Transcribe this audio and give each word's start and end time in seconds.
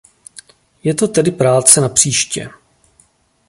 Je 0.83 0.93
to 0.93 1.07
tedy 1.07 1.31
práce 1.31 1.81
na 1.81 1.89
příště. 1.89 2.49